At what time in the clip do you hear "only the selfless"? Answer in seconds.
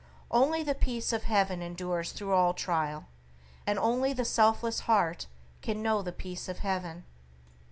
3.77-4.79